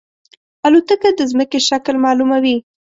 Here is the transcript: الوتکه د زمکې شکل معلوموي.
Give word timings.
الوتکه 0.65 1.09
د 1.17 1.19
زمکې 1.31 1.59
شکل 1.69 1.95
معلوموي. 2.03 2.57